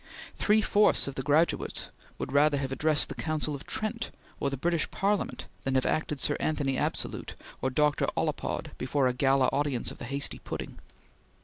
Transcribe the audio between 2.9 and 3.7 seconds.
the Council of